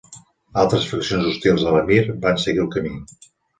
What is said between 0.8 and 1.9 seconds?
fraccions hostils a